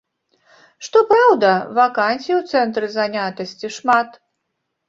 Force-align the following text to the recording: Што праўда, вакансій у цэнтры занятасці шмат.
Што 0.85 1.01
праўда, 1.11 1.51
вакансій 1.81 2.33
у 2.39 2.41
цэнтры 2.55 2.91
занятасці 2.97 3.73
шмат. 3.77 4.19